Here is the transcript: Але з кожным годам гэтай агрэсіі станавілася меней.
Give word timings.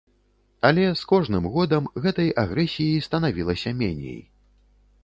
Але 0.69 0.85
з 1.01 1.05
кожным 1.11 1.45
годам 1.57 1.91
гэтай 2.07 2.33
агрэсіі 2.45 3.05
станавілася 3.11 3.77
меней. 3.85 4.21